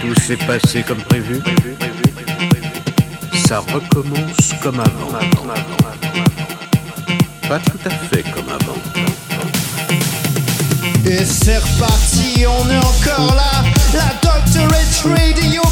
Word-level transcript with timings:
Tout 0.00 0.14
s'est 0.20 0.36
passé 0.36 0.82
comme 0.82 1.02
prévu. 1.02 1.40
Ça 3.46 3.58
recommence 3.58 4.52
comme 4.62 4.78
avant. 4.80 5.12
Pas 7.48 7.58
tout 7.58 7.78
à 7.84 7.90
fait 7.90 8.22
comme 8.30 8.48
avant. 8.48 8.78
Et 11.04 11.24
c'est 11.24 11.58
reparti, 11.58 12.46
on 12.46 12.70
est 12.70 12.78
encore 12.78 13.34
là. 13.34 13.64
La 13.92 14.14
Doctorate 14.22 15.04
Radio 15.04 15.62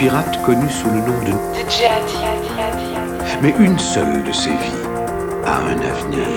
pirate 0.00 0.40
connu 0.46 0.66
sous 0.70 0.88
le 0.88 1.00
nom 1.00 1.18
de. 1.26 1.32
Mais 3.42 3.54
une 3.60 3.78
seule 3.78 4.22
de 4.22 4.32
ces 4.32 4.48
vies 4.48 4.86
a 5.44 5.58
un 5.58 5.78
avenir. 5.78 6.29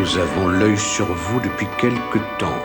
nous 0.00 0.16
avons 0.16 0.48
l'œil 0.48 0.78
sur 0.78 1.12
vous 1.12 1.40
depuis 1.40 1.66
quelque 1.78 2.18
temps. 2.38 2.62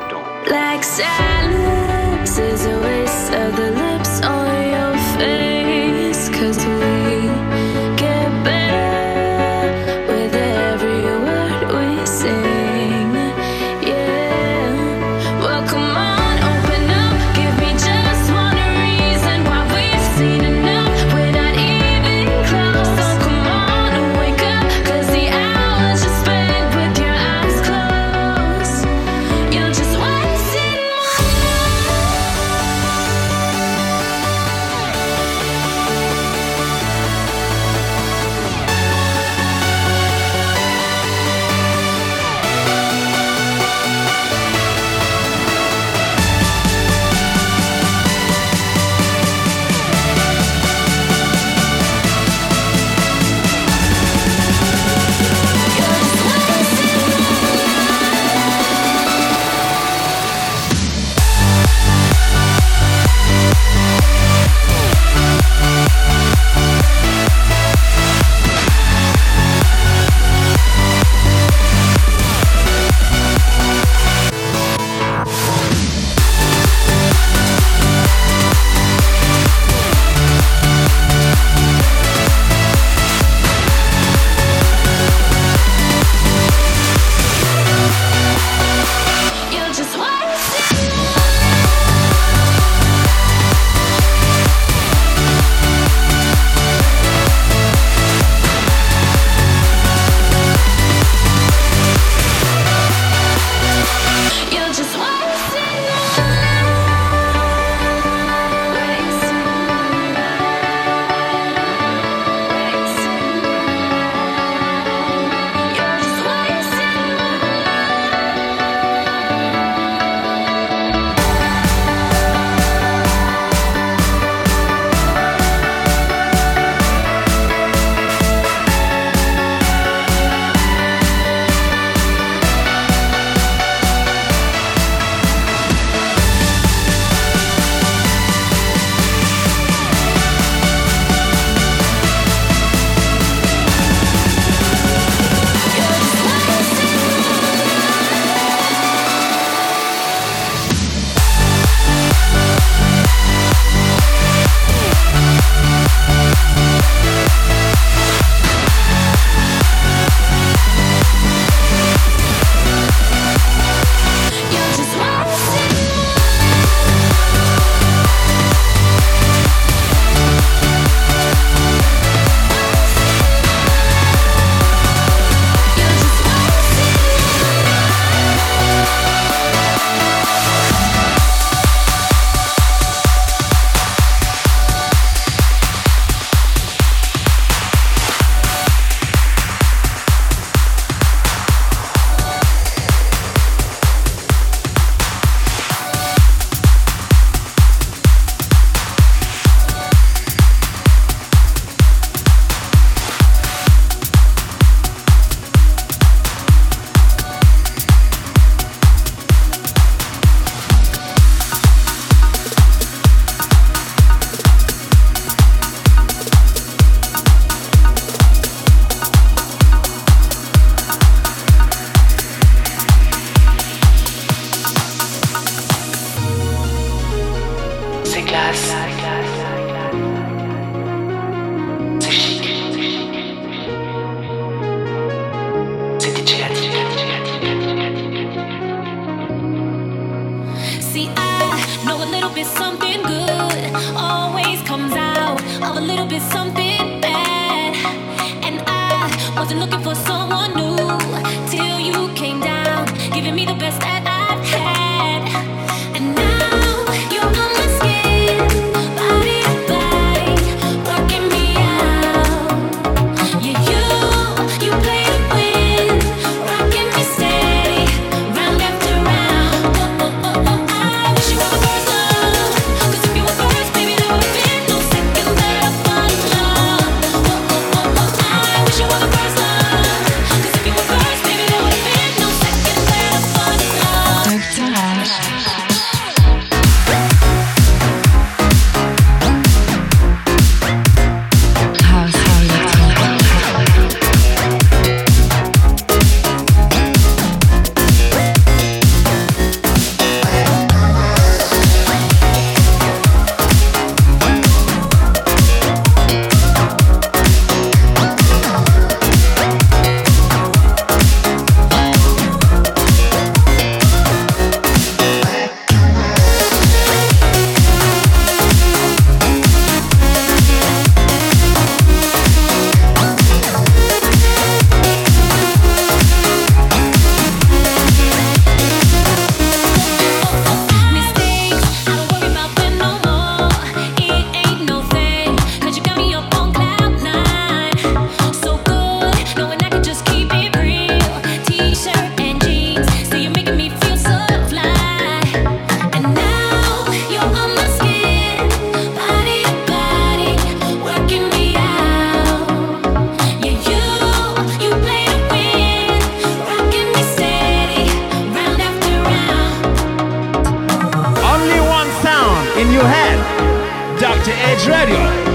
Dr. 364.25 364.33
Edge 364.39 364.67
Radio. 364.67 365.34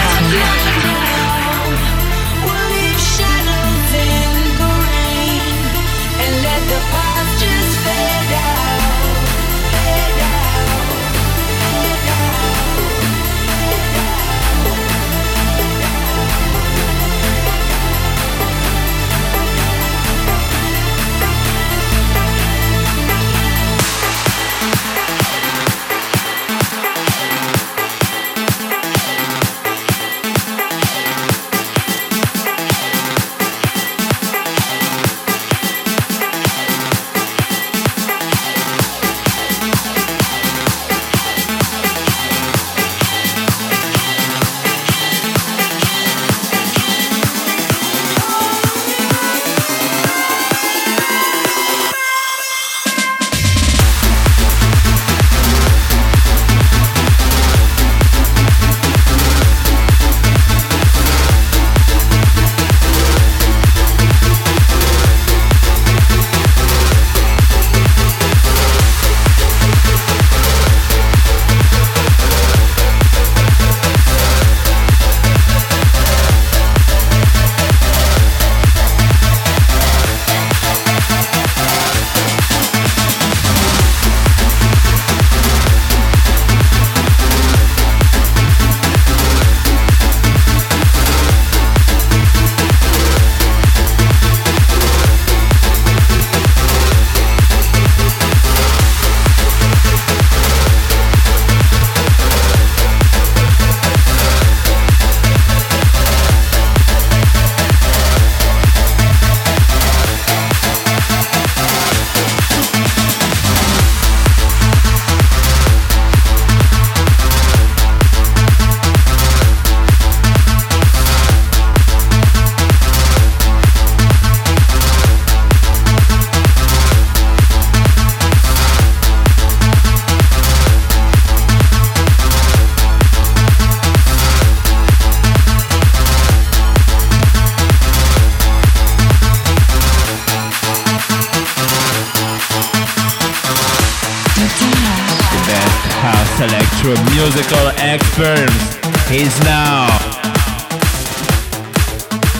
musical 147.21 147.67
experience 147.77 148.79
is 149.11 149.39
now 149.43 149.85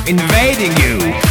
invading 0.07 0.75
you. 0.81 1.30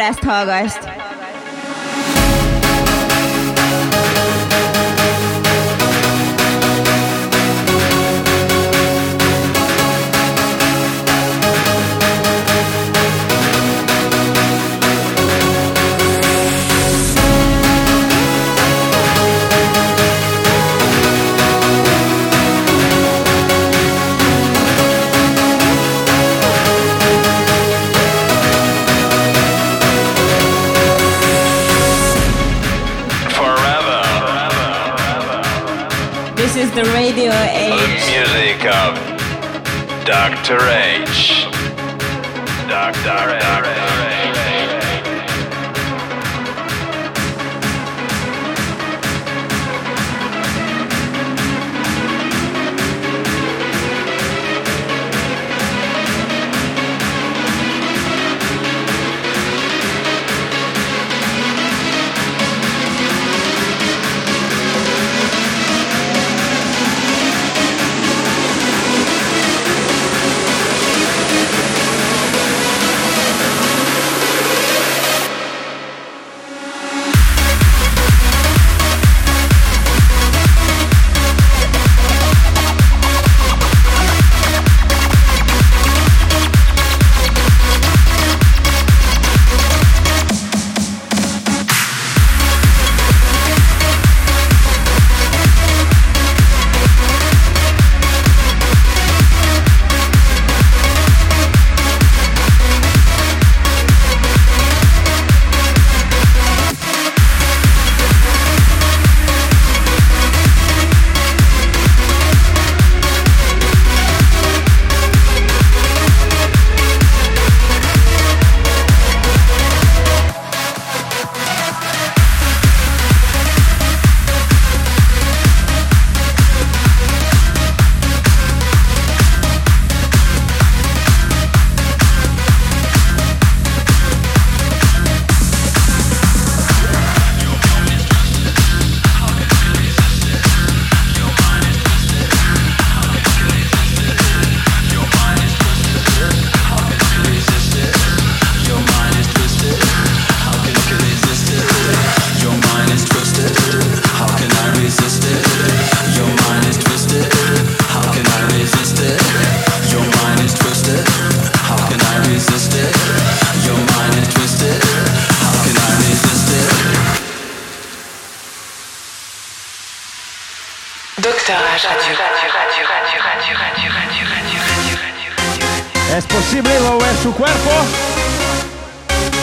ezt 0.00 0.24
hallgass! 0.24 0.79
Radio 37.10 37.32
The 37.32 37.88
music 38.06 38.64
of 38.66 38.94
Dr. 40.06 40.60
H. 40.68 41.44
Dr. 42.68 43.34
H. 43.34 43.99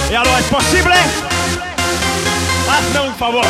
Y 0.09 0.15
a 0.15 0.23
lo 0.23 0.37
es 0.37 0.45
posible, 0.45 0.95
hazme 2.69 3.09
un 3.09 3.15
favor. 3.15 3.45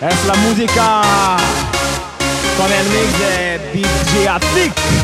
Es 0.00 0.24
la 0.26 0.34
musica 0.34 1.02
con 2.58 2.72
el 2.72 2.84
mix 2.88 3.18
de 3.18 3.58
DJ 3.72 4.28
Atik. 4.28 5.03